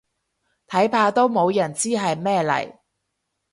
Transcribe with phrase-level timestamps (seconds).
[0.67, 2.73] 睇怕都冇人知係咩嚟